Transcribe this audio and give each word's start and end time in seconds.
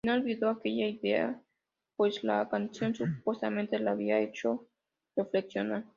Al 0.03 0.09
final, 0.09 0.21
olvidó 0.23 0.49
aquella 0.49 0.87
idea, 0.87 1.39
pues 1.95 2.23
la 2.23 2.49
canción 2.49 2.95
supuestamente 2.95 3.77
le 3.77 3.87
había 3.91 4.19
hecho 4.19 4.67
reflexionar. 5.15 5.85